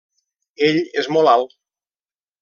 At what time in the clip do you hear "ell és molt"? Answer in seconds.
0.67-1.31